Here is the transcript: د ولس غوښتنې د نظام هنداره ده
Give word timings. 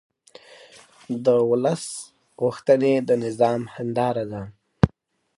د 1.25 1.27
ولس 1.51 1.83
غوښتنې 2.43 2.93
د 3.07 3.09
نظام 3.25 3.61
هنداره 3.75 4.25
ده 4.31 4.41